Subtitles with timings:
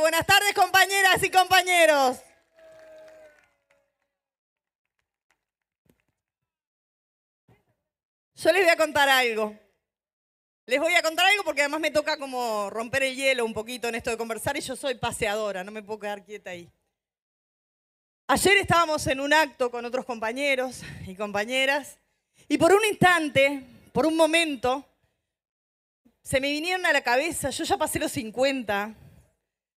[0.00, 2.16] Buenas tardes, compañeras y compañeros.
[8.34, 9.54] Yo les voy a contar algo.
[10.64, 13.88] Les voy a contar algo porque además me toca como romper el hielo un poquito
[13.88, 16.72] en esto de conversar y yo soy paseadora, no me puedo quedar quieta ahí.
[18.26, 21.98] Ayer estábamos en un acto con otros compañeros y compañeras
[22.48, 23.62] y por un instante,
[23.92, 24.82] por un momento,
[26.22, 28.94] se me vinieron a la cabeza, yo ya pasé los 50,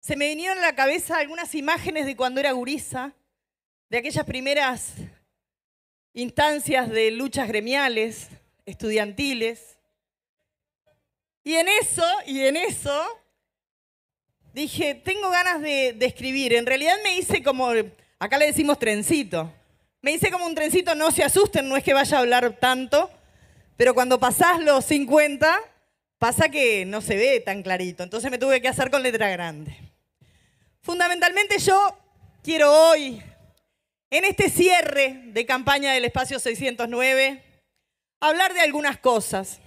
[0.01, 3.13] se me vinieron a la cabeza algunas imágenes de cuando era gurisa,
[3.87, 4.93] de aquellas primeras
[6.13, 8.29] instancias de luchas gremiales,
[8.65, 9.77] estudiantiles.
[11.43, 12.99] Y en eso, y en eso,
[14.53, 16.55] dije, tengo ganas de, escribir.
[16.55, 17.69] En realidad me hice como,
[18.17, 19.53] acá le decimos trencito.
[20.01, 23.11] Me hice como un trencito, no se asusten, no es que vaya a hablar tanto,
[23.77, 25.59] pero cuando pasás los 50,
[26.17, 28.01] pasa que no se ve tan clarito.
[28.01, 29.90] Entonces me tuve que hacer con letra grande.
[30.83, 31.95] Fundamentalmente yo
[32.41, 33.21] quiero hoy,
[34.09, 37.43] en este cierre de campaña del espacio 609,
[38.19, 39.59] hablar de algunas cosas.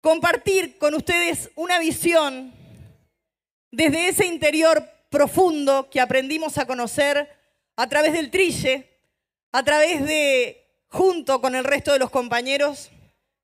[0.00, 2.54] Compartir con ustedes una visión
[3.72, 7.28] desde ese interior profundo que aprendimos a conocer
[7.76, 8.88] a través del trille,
[9.50, 12.90] a través de, junto con el resto de los compañeros,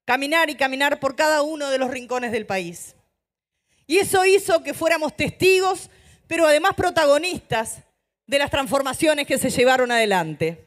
[0.05, 2.95] caminar y caminar por cada uno de los rincones del país.
[3.87, 5.91] Y eso hizo que fuéramos testigos,
[6.27, 7.83] pero además protagonistas
[8.27, 10.67] de las transformaciones que se llevaron adelante.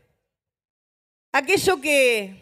[1.32, 2.42] Aquello que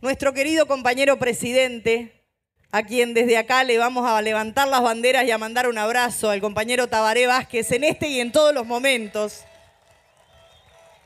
[0.00, 2.24] nuestro querido compañero presidente,
[2.72, 6.30] a quien desde acá le vamos a levantar las banderas y a mandar un abrazo
[6.30, 9.44] al compañero Tabaré Vázquez en este y en todos los momentos.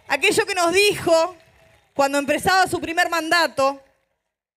[0.07, 1.37] Aquello que nos dijo
[1.95, 3.81] cuando empezaba su primer mandato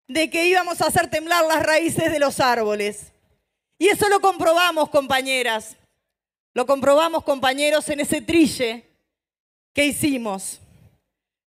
[0.08, 3.14] de que íbamos a hacer temblar las raíces de los árboles.
[3.78, 5.78] Y eso lo comprobamos, compañeras.
[6.54, 8.86] Lo comprobamos, compañeros, en ese trille
[9.74, 10.60] que hicimos.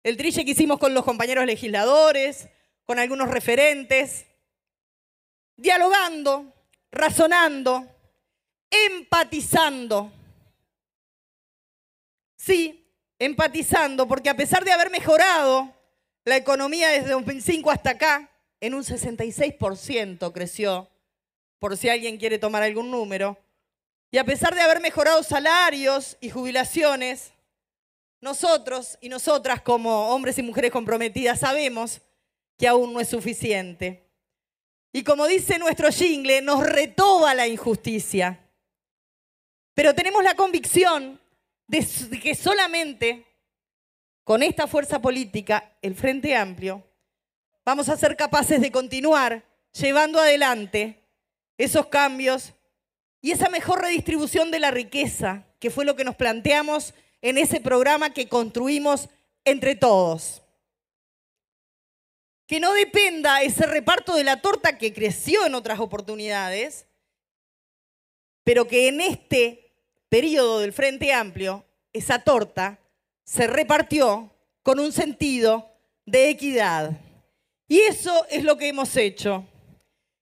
[0.03, 2.49] El trille que hicimos con los compañeros legisladores,
[2.85, 4.27] con algunos referentes,
[5.57, 6.53] dialogando,
[6.93, 7.87] razonando,
[8.71, 10.13] empatizando.
[12.37, 12.87] Sí,
[13.19, 15.75] empatizando, porque a pesar de haber mejorado
[16.25, 20.89] la economía desde 2005 hasta acá, en un 66% creció
[21.61, 23.39] por si alguien quiere tomar algún número.
[24.11, 27.33] Y a pesar de haber mejorado salarios y jubilaciones,
[28.21, 32.01] nosotros y nosotras como hombres y mujeres comprometidas sabemos
[32.59, 34.11] que aún no es suficiente.
[34.93, 38.41] Y como dice nuestro jingle, nos retoba la injusticia.
[39.75, 41.21] Pero tenemos la convicción
[41.69, 41.87] de
[42.21, 43.25] que solamente
[44.25, 46.83] con esta fuerza política, el Frente Amplio,
[47.65, 51.00] vamos a ser capaces de continuar llevando adelante
[51.65, 52.55] esos cambios
[53.21, 57.61] y esa mejor redistribución de la riqueza, que fue lo que nos planteamos en ese
[57.61, 59.11] programa que construimos
[59.45, 60.43] entre todos.
[62.47, 66.87] Que no dependa ese reparto de la torta que creció en otras oportunidades,
[68.43, 69.71] pero que en este
[70.09, 72.79] periodo del Frente Amplio, esa torta
[73.23, 75.71] se repartió con un sentido
[76.07, 76.93] de equidad.
[77.69, 79.47] Y eso es lo que hemos hecho.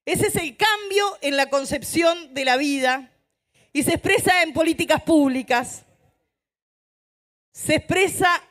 [0.09, 3.13] Ese es el cambio en la concepción de la vida
[3.75, 5.85] y se expresa en políticas públicas.
[7.53, 8.43] Se expresa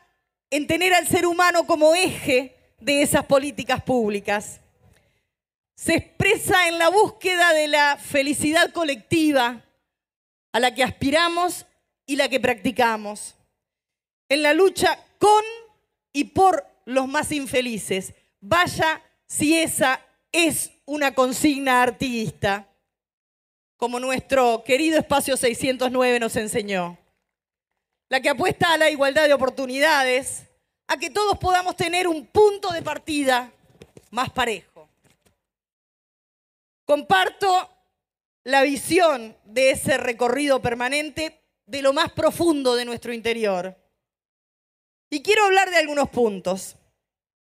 [0.50, 4.60] en tener al ser humano como eje de esas políticas públicas.
[5.74, 9.64] Se expresa en la búsqueda de la felicidad colectiva
[10.52, 11.66] a la que aspiramos
[12.06, 13.34] y la que practicamos.
[14.28, 15.42] En la lucha con
[16.12, 18.14] y por los más infelices.
[18.38, 20.04] Vaya si esa
[20.46, 22.68] es una consigna artista,
[23.76, 26.98] como nuestro querido espacio 609 nos enseñó.
[28.08, 30.44] La que apuesta a la igualdad de oportunidades,
[30.86, 33.52] a que todos podamos tener un punto de partida
[34.10, 34.88] más parejo.
[36.84, 37.70] Comparto
[38.44, 43.76] la visión de ese recorrido permanente de lo más profundo de nuestro interior.
[45.10, 46.76] Y quiero hablar de algunos puntos.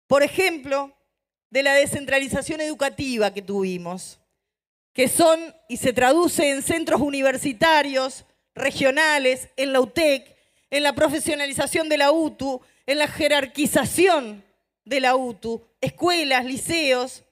[0.08, 0.99] Por ejemplo,
[1.50, 4.20] de la descentralización educativa que tuvimos,
[4.94, 8.26] que son y se traduce en centros universitarios,
[8.56, 10.36] regionales, en la UTEC,
[10.70, 14.44] en la profesionalización de la UTU, en la jerarquización
[14.86, 17.24] de la UTU, escuelas, liceos,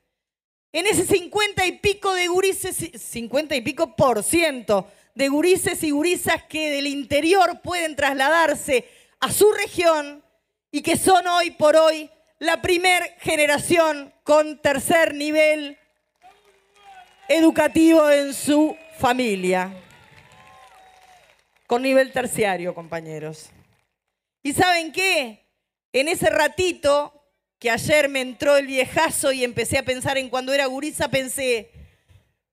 [0.71, 5.89] en ese 50 y pico de gurises, 50 y pico por ciento de gurises y
[5.89, 8.87] gurisas que del interior pueden trasladarse
[9.19, 10.23] a su región
[10.71, 15.77] y que son hoy por hoy la primer generación con tercer nivel
[17.27, 19.73] educativo en su familia.
[21.65, 23.49] Con nivel terciario, compañeros.
[24.43, 25.45] ¿Y saben qué?
[25.91, 27.13] En ese ratito
[27.59, 31.71] que ayer me entró el viejazo y empecé a pensar en cuando era gurisa, pensé,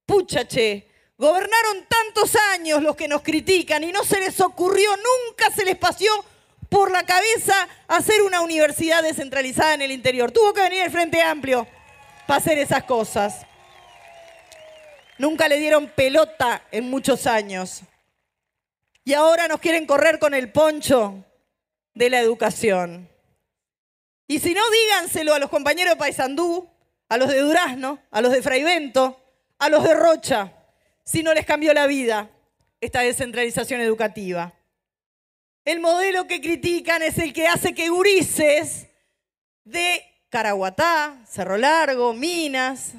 [0.06, 0.88] puchache,
[1.18, 5.76] gobernaron tantos años los que nos critican y no se les ocurrió, nunca se les
[5.76, 6.24] pasó
[6.74, 10.32] por la cabeza hacer una universidad descentralizada en el interior.
[10.32, 11.68] Tuvo que venir el Frente Amplio
[12.26, 13.46] para hacer esas cosas.
[15.16, 17.82] Nunca le dieron pelota en muchos años.
[19.04, 21.24] Y ahora nos quieren correr con el poncho
[21.94, 23.08] de la educación.
[24.26, 26.68] Y si no, díganselo a los compañeros de Paysandú,
[27.08, 29.22] a los de Durazno, a los de Fraivento,
[29.60, 30.52] a los de Rocha,
[31.04, 32.30] si no les cambió la vida
[32.80, 34.54] esta descentralización educativa.
[35.64, 38.86] El modelo que critican es el que hace que gurises
[39.64, 42.92] de Caraguatá, Cerro Largo, Minas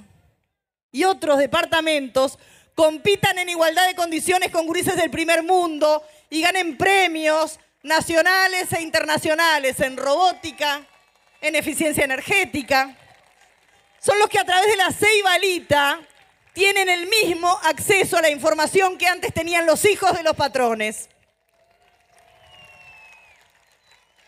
[0.91, 2.39] y otros departamentos
[2.73, 8.81] compitan en igualdad de condiciones con gurises del primer mundo y ganen premios nacionales e
[8.81, 10.83] internacionales en robótica,
[11.41, 12.97] en eficiencia energética.
[13.99, 16.01] Son los que a través de la Ceibalita
[16.53, 21.09] tienen el mismo acceso a la información que antes tenían los hijos de los patrones.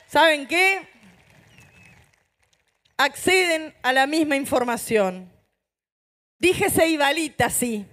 [0.08, 0.88] ¿Saben qué?
[2.96, 5.32] Acceden a la misma información.
[6.40, 7.86] Dije Ceibalita, sí.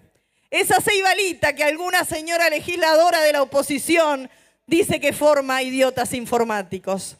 [0.49, 4.31] Esa Ceibalita que alguna señora legisladora de la oposición
[4.66, 7.16] dice que forma idiotas informáticos.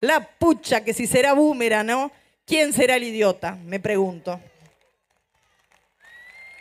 [0.00, 2.12] La pucha que si será búmera, ¿no?
[2.44, 3.56] ¿Quién será el idiota?
[3.64, 4.40] Me pregunto.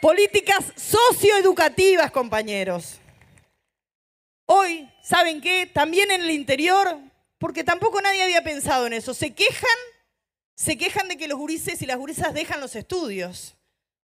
[0.01, 2.99] Políticas socioeducativas, compañeros.
[4.47, 5.67] Hoy, ¿saben qué?
[5.67, 6.99] También en el interior,
[7.41, 9.79] porque tampoco nadie había pensado en eso, se quejan,
[10.53, 13.55] se quejan de que los gurises y las gurisas dejan los estudios,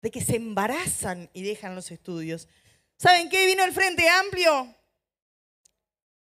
[0.01, 2.47] de que se embarazan y dejan los estudios.
[2.97, 3.45] ¿Saben qué?
[3.45, 4.73] Vino el Frente Amplio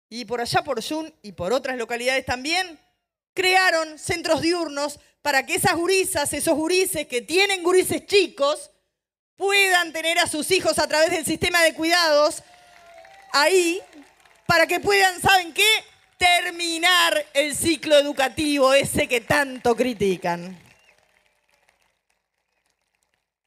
[0.09, 2.77] y por allá por Yun y por otras localidades también,
[3.33, 8.71] crearon centros diurnos para que esas gurisas, esos gurises que tienen gurises chicos,
[9.37, 12.43] puedan tener a sus hijos a través del sistema de cuidados
[13.31, 13.81] ahí,
[14.45, 15.63] para que puedan, ¿saben qué?
[16.19, 20.55] Terminar el ciclo educativo ese que tanto critican.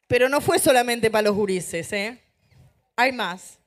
[0.09, 2.19] Pero no fue solamente para los gurises, ¿eh?
[2.97, 3.61] Hay más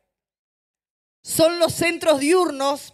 [1.25, 2.93] son los centros diurnos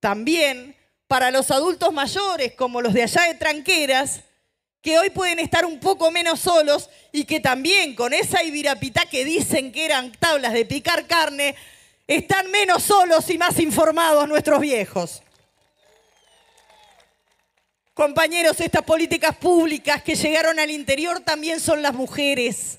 [0.00, 0.74] también
[1.06, 4.22] para los adultos mayores, como los de allá de Tranqueras,
[4.82, 9.24] que hoy pueden estar un poco menos solos y que también con esa ibirapitá que
[9.24, 11.54] dicen que eran tablas de picar carne,
[12.08, 15.22] están menos solos y más informados nuestros viejos.
[17.98, 22.78] Compañeros, estas políticas públicas que llegaron al interior también son las mujeres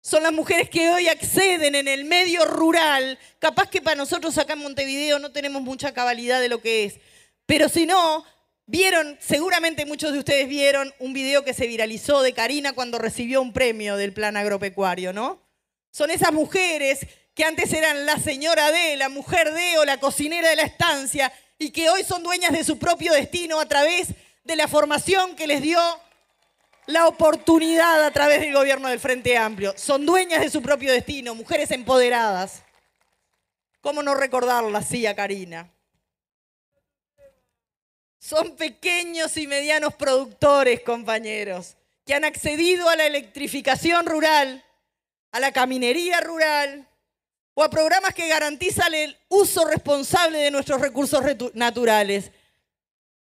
[0.00, 3.18] son las mujeres que hoy acceden en el medio rural.
[3.38, 7.00] Capaz que para nosotros acá en Montevideo no tenemos mucha cabalidad de lo que es.
[7.44, 8.24] Pero si no,
[8.64, 13.42] vieron, seguramente muchos de ustedes vieron un video que se viralizó de Karina cuando recibió
[13.42, 15.42] un premio del plan agropecuario, ¿no?
[15.90, 17.00] Son esas mujeres
[17.34, 21.30] que antes eran la señora de, la mujer de o la cocinera de la estancia
[21.58, 24.14] y que hoy son dueñas de su propio destino a través
[24.46, 25.80] de la formación que les dio
[26.86, 29.74] la oportunidad a través del gobierno del Frente Amplio.
[29.76, 32.62] Son dueñas de su propio destino, mujeres empoderadas.
[33.80, 35.68] ¿Cómo no recordarla así a Karina?
[38.20, 44.64] Son pequeños y medianos productores, compañeros, que han accedido a la electrificación rural,
[45.32, 46.88] a la caminería rural
[47.54, 51.22] o a programas que garantizan el uso responsable de nuestros recursos
[51.54, 52.30] naturales.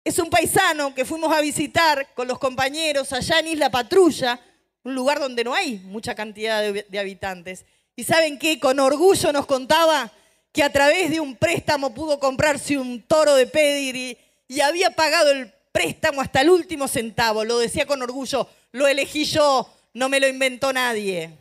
[0.04, 4.40] Es un paisano que fuimos a visitar con los compañeros allá en Isla Patrulla,
[4.84, 7.66] un lugar donde no hay mucha cantidad de, habitantes.
[7.96, 8.60] ¿Y saben qué?
[8.60, 10.12] Con orgullo nos contaba
[10.52, 14.18] que a través de un préstamo pudo comprarse un toro de pedigree
[14.50, 17.46] y había pagado el préstamo hasta el último centavo.
[17.46, 21.32] Lo decía con orgullo, lo elegí yo, no me lo inventó nadie.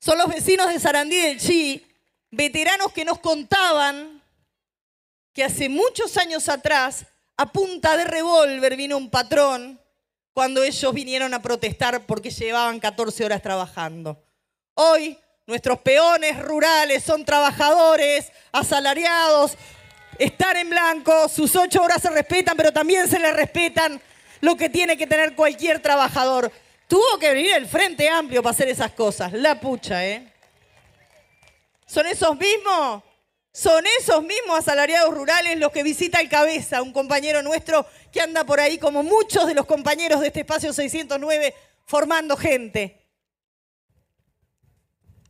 [0.00, 1.84] Son los vecinos de Sarandí del Chi,
[2.30, 4.13] veteranos que nos contaban
[5.34, 7.04] que hace muchos años atrás,
[7.36, 9.80] a punta de revólver, vino un patrón
[10.32, 14.24] cuando ellos vinieron a protestar porque llevaban 14 horas trabajando.
[14.74, 19.58] Hoy nuestros peones rurales son trabajadores, asalariados,
[20.18, 24.00] están en blanco, sus ocho horas se respetan, pero también se les respetan
[24.40, 26.52] lo que tiene que tener cualquier trabajador.
[26.86, 29.32] Tuvo que venir el Frente Amplio para hacer esas cosas.
[29.32, 30.32] La pucha, ¿eh?
[31.86, 33.02] Son esos mismos
[33.54, 38.44] son esos mismos asalariados rurales los que visita el cabeza, un compañero nuestro que anda
[38.44, 41.54] por ahí como muchos de los compañeros de este espacio 609
[41.86, 43.00] formando gente.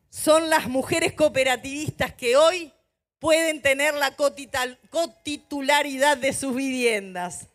[0.08, 2.72] son las mujeres cooperativistas que hoy
[3.18, 7.48] pueden tener la cotitularidad de sus viviendas.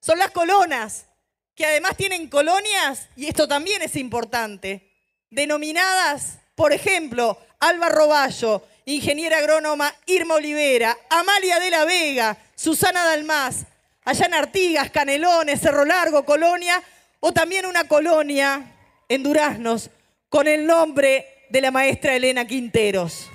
[0.00, 1.06] Son las colonas,
[1.54, 4.90] que además tienen colonias, y esto también es importante,
[5.30, 13.66] denominadas, por ejemplo, Alba Roballo, ingeniera agrónoma Irma Olivera, Amalia de la Vega, Susana Dalmás,
[14.04, 16.82] allá en Artigas, Canelones, Cerro Largo, Colonia,
[17.20, 18.72] o también una colonia
[19.08, 19.90] en Duraznos
[20.28, 23.28] con el nombre de la maestra Elena Quinteros.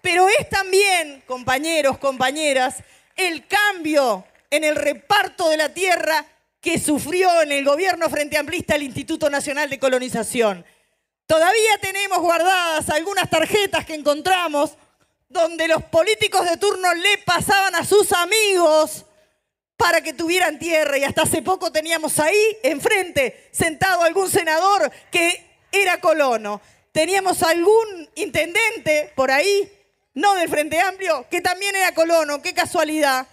[0.00, 2.82] Pero es también, compañeros, compañeras,
[3.14, 6.24] el cambio en el reparto de la tierra
[6.60, 10.64] que sufrió en el gobierno frente amplista el Instituto Nacional de Colonización.
[11.32, 14.72] Todavía tenemos guardadas algunas tarjetas que encontramos
[15.30, 19.06] donde los políticos de turno le pasaban a sus amigos
[19.78, 20.98] para que tuvieran tierra.
[20.98, 26.60] Y hasta hace poco teníamos ahí, enfrente, sentado algún senador que era colono.
[26.92, 29.72] Teníamos algún intendente por ahí,
[30.12, 32.42] no del Frente Amplio, que también era colono.
[32.42, 33.26] Qué casualidad.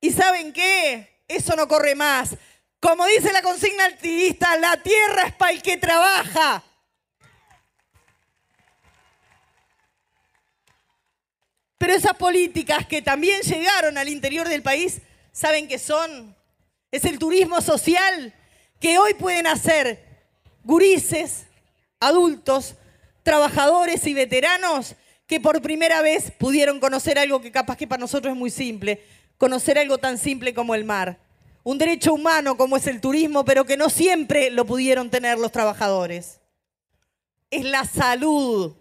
[0.00, 1.24] ¿Y saben qué?
[1.26, 2.36] Eso no corre más.
[2.78, 6.62] Como dice la consigna activista, la tierra es para el que trabaja.
[11.78, 15.00] Pero esas políticas que también llegaron al interior del país,
[15.32, 16.34] ¿saben qué son?
[16.90, 18.34] Es el turismo social
[18.80, 20.04] que hoy pueden hacer
[20.64, 21.46] gurises,
[22.00, 22.76] adultos,
[23.22, 24.94] trabajadores y veteranos
[25.26, 29.02] que por primera vez pudieron conocer algo que capaz que para nosotros es muy simple,
[29.38, 31.18] conocer algo tan simple como el mar.
[31.64, 35.50] Un derecho humano como es el turismo, pero que no siempre lo pudieron tener los
[35.50, 36.38] trabajadores.
[37.50, 38.76] Es la salud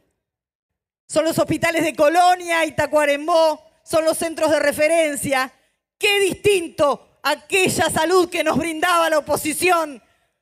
[1.07, 5.51] son los hospitales de Colonia y Tacuarembó, son los centros de referencia.
[5.97, 10.01] Qué distinto aquella salud que nos brindaba la oposición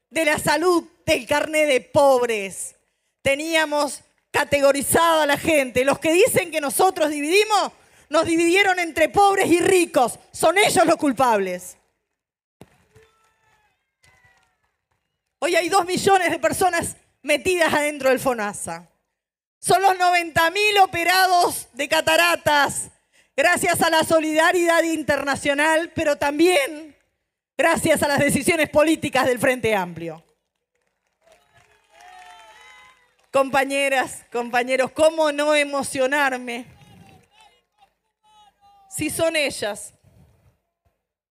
[0.10, 2.76] de la salud del carné de pobres.
[3.22, 4.02] Teníamos
[4.32, 5.86] categorizada a la gente.
[5.86, 7.72] Los que dicen que nosotros dividimos,
[8.10, 10.20] nos dividieron entre pobres y ricos.
[10.32, 11.78] Son ellos los culpables.
[15.40, 18.88] Hoy hay dos millones de personas metidas adentro del FONASA.
[19.64, 22.92] Son los 90.000 operados de cataratas,
[23.34, 26.94] gracias a la solidaridad internacional, pero también
[27.58, 30.22] gracias a las decisiones políticas del Frente Amplio.
[33.32, 36.66] Compañeras, compañeros, ¿cómo no emocionarme?
[38.90, 39.94] Si son ellas,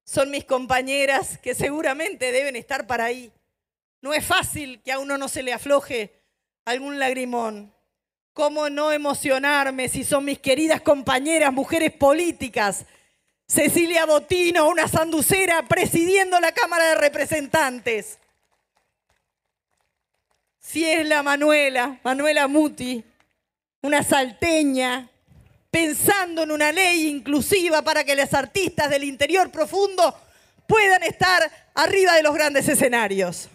[0.06, 3.30] son mis compañeras que seguramente deben estar para ahí.
[4.00, 6.24] No es fácil que a uno no se le afloje
[6.64, 7.74] algún lagrimón.
[8.32, 12.86] ¿Cómo no emocionarme si son mis queridas compañeras, mujeres políticas?
[13.46, 18.18] Cecilia Botino, una sanducera presidiendo la Cámara de Representantes.
[20.58, 23.04] Si es la Manuela, Manuela Muti,
[23.82, 25.10] una salteña,
[25.70, 30.16] pensando en una ley inclusiva para que las artistas del interior profundo
[30.66, 33.50] puedan estar arriba de los grandes escenarios.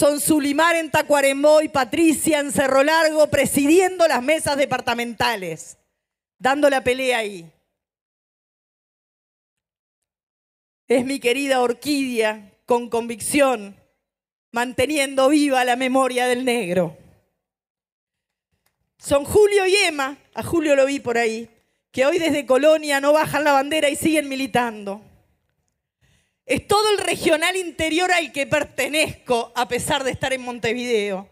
[0.00, 5.76] Son Sulimar en Tacuarembó y Patricia en Cerro Largo presidiendo las mesas departamentales,
[6.38, 7.52] dando la pelea ahí.
[10.88, 13.76] Es mi querida Orquídea con convicción,
[14.52, 16.96] manteniendo viva la memoria del negro.
[18.96, 21.50] Son Julio y Emma, a Julio lo vi por ahí,
[21.92, 25.02] que hoy desde Colonia no bajan la bandera y siguen militando.
[26.50, 31.28] Es todo el regional interior al que pertenezco, a pesar de estar en Montevideo.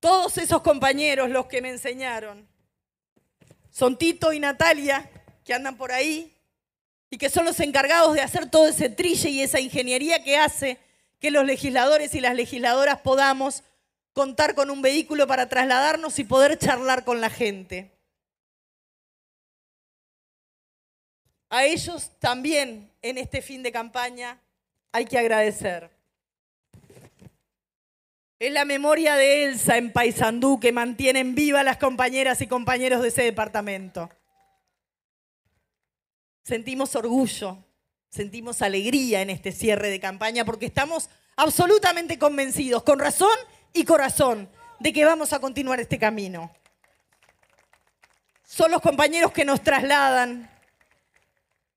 [0.00, 2.48] Todos esos compañeros, los que me enseñaron,
[3.68, 5.10] son Tito y Natalia,
[5.44, 6.34] que andan por ahí,
[7.10, 10.78] y que son los encargados de hacer todo ese trille y esa ingeniería que hace
[11.20, 13.64] que los legisladores y las legisladoras podamos
[14.14, 17.92] contar con un vehículo para trasladarnos y poder charlar con la gente.
[21.50, 24.40] A ellos también en este fin de campaña
[24.90, 25.90] hay que agradecer.
[28.38, 33.08] Es la memoria de Elsa en Paysandú que mantienen viva las compañeras y compañeros de
[33.08, 34.08] ese departamento.
[36.44, 37.58] Sentimos orgullo,
[38.08, 43.36] sentimos alegría en este cierre de campaña porque estamos absolutamente convencidos, con razón
[43.74, 44.48] y corazón,
[44.80, 46.50] de que vamos a continuar este camino.
[48.46, 50.53] Son los compañeros que nos trasladan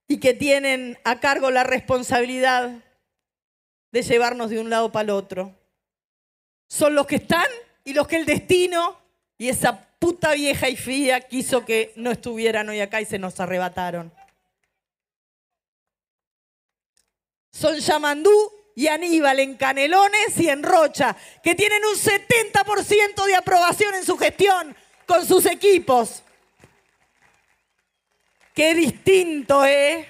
[0.07, 2.71] y que tienen a cargo la responsabilidad
[3.91, 5.53] de llevarnos de un lado para el otro.
[6.67, 7.47] Son los que están
[7.83, 8.99] y los que el destino
[9.37, 13.39] y esa puta vieja y fría quiso que no estuvieran hoy acá y se nos
[13.39, 14.11] arrebataron.
[17.51, 23.95] Son Yamandú y Aníbal en Canelones y en Rocha, que tienen un 70% de aprobación
[23.95, 24.75] en su gestión
[25.07, 26.21] con sus equipos.
[28.57, 30.07] Qué distinto, ¿eh?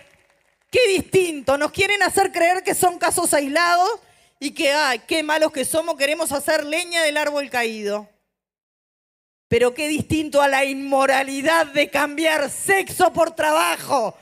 [0.72, 1.58] Qué distinto.
[1.58, 3.92] Nos quieren hacer creer que son casos aislados
[4.40, 8.08] y que, ay, qué malos que somos, queremos hacer leña del árbol caído.
[9.50, 14.18] Pero qué distinto a la inmoralidad de cambiar sexo por trabajo.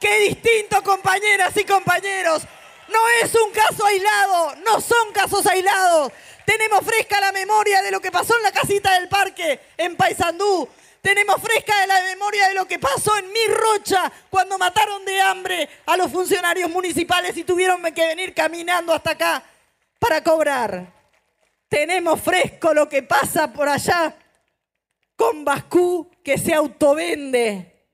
[0.00, 2.42] Qué distinto, compañeras y compañeros.
[2.88, 6.10] No es un caso aislado, no son casos aislados.
[6.44, 10.68] Tenemos fresca la memoria de lo que pasó en la casita del parque en Paysandú.
[11.00, 15.68] Tenemos fresca la memoria de lo que pasó en Mi Rocha cuando mataron de hambre
[15.86, 19.42] a los funcionarios municipales y tuvieron que venir caminando hasta acá
[19.98, 20.92] para cobrar.
[21.68, 24.14] Tenemos fresco lo que pasa por allá
[25.16, 27.88] con Bascú que se autovende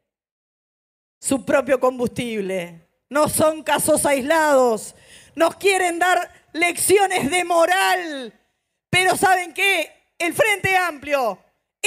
[1.21, 2.89] su propio combustible.
[3.09, 4.97] No son casos aislados.
[5.35, 8.33] Nos quieren dar lecciones de moral.
[8.91, 9.93] Pero ¿saben qué?
[10.19, 11.39] El Frente Amplio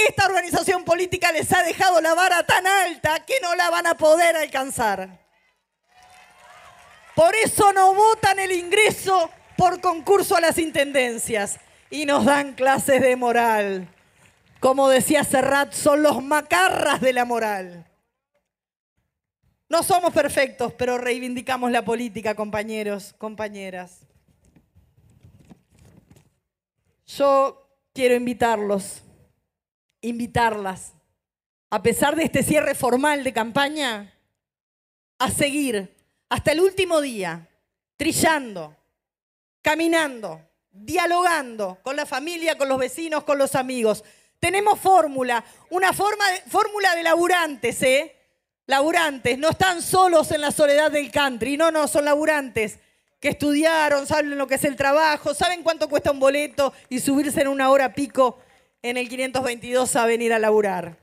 [0.08, 3.94] esta organización política les ha dejado la vara tan alta que no la van a
[3.94, 5.20] poder alcanzar.
[7.14, 11.58] Por eso no votan el ingreso por concurso a las intendencias
[11.90, 13.88] y nos dan clases de moral.
[14.60, 17.86] Como decía Serrat, son los macarras de la moral.
[19.68, 24.00] No somos perfectos, pero reivindicamos la política, compañeros, compañeras.
[27.06, 29.02] Yo quiero invitarlos
[30.00, 30.94] invitarlas,
[31.70, 34.14] a pesar de este cierre formal de campaña,
[35.18, 35.94] a seguir
[36.28, 37.48] hasta el último día,
[37.96, 38.76] trillando,
[39.62, 40.40] caminando,
[40.70, 44.04] dialogando con la familia, con los vecinos, con los amigos.
[44.38, 48.16] Tenemos fórmula, una fórmula de laburantes, ¿eh?
[48.66, 52.78] Laburantes, no están solos en la soledad del country, no, no, son laburantes
[53.18, 57.42] que estudiaron, saben lo que es el trabajo, saben cuánto cuesta un boleto y subirse
[57.42, 58.38] en una hora pico
[58.82, 60.96] en el 522 a venir a laburar.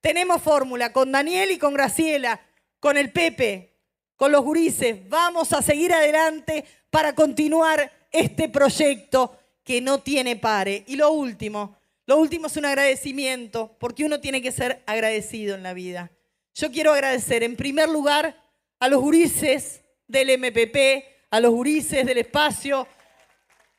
[0.00, 2.40] Tenemos fórmula con Daniel y con Graciela,
[2.78, 3.72] con el Pepe,
[4.16, 5.08] con los gurises.
[5.08, 10.84] Vamos a seguir adelante para continuar este proyecto que no tiene pare.
[10.86, 11.76] Y lo último,
[12.06, 16.10] lo último es un agradecimiento, porque uno tiene que ser agradecido en la vida.
[16.54, 18.36] Yo quiero agradecer en primer lugar
[18.78, 22.86] a los gurises del MPP, a los gurises del espacio,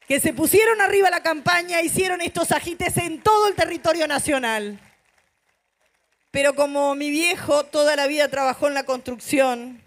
[0.07, 4.79] que se pusieron arriba la campaña, hicieron estos ajites en todo el territorio nacional.
[6.31, 9.81] Pero como mi viejo toda la vida trabajó en la construcción,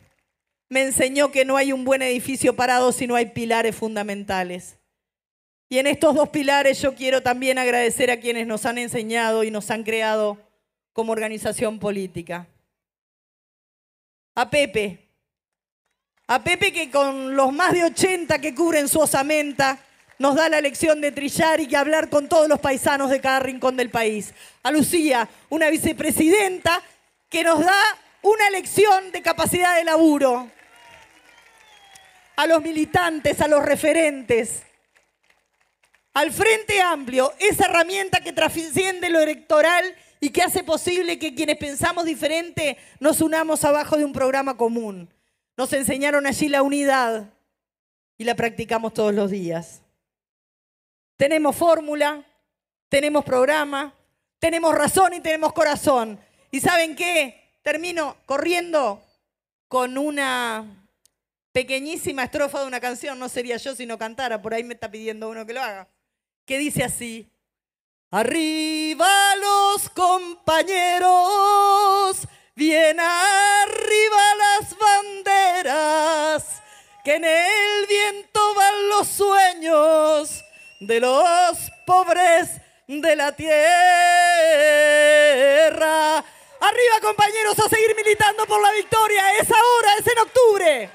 [0.69, 4.77] me enseñó que no hay un buen edificio parado si no hay pilares fundamentales.
[5.71, 9.51] Y en estos dos pilares yo quiero también agradecer a quienes nos han enseñado y
[9.51, 10.37] nos han creado
[10.93, 12.47] como organización política.
[14.35, 15.09] A Pepe.
[16.27, 19.79] A Pepe que con los más de 80 que cubren su osamenta,
[20.21, 23.41] nos da la lección de trillar y que hablar con todos los paisanos de cada
[23.41, 24.35] rincón del país.
[24.63, 26.83] A Lucía, una vicepresidenta
[27.31, 27.83] que nos da
[28.21, 30.51] una lección de capacidad de laburo.
[32.37, 34.63] A los militantes, a los referentes.
[36.13, 41.57] Al Frente Amplio, esa herramienta que trasciende lo electoral y que hace posible que quienes
[41.57, 45.09] pensamos diferente nos unamos abajo de un programa común.
[45.57, 47.33] Nos enseñaron allí la unidad
[48.19, 49.81] y la practicamos todos los días.
[51.21, 52.25] Tenemos fórmula,
[52.89, 53.93] tenemos programa,
[54.39, 56.19] tenemos razón y tenemos corazón.
[56.51, 57.59] ¿Y saben qué?
[57.61, 59.03] Termino corriendo
[59.69, 60.65] con una
[61.53, 64.91] pequeñísima estrofa de una canción, no sería yo si no cantara, por ahí me está
[64.91, 65.89] pidiendo uno que lo haga,
[66.47, 67.31] que dice así,
[68.11, 71.07] arriba los compañeros,
[72.57, 76.63] bien arriba las banderas,
[77.05, 80.45] que en el viento van los sueños
[80.81, 82.49] de los pobres
[82.87, 83.55] de la tierra.
[86.17, 89.37] Arriba compañeros, a seguir militando por la victoria.
[89.39, 90.91] Es ahora, es en octubre.